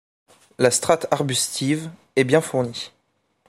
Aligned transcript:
La 0.57 0.71
strate 0.71 1.05
arbustive 1.11 1.91
est 2.15 2.23
bien 2.23 2.41
fournie. 2.41 2.91